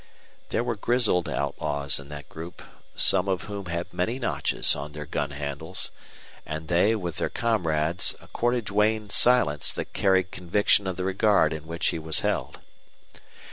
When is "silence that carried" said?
9.11-10.31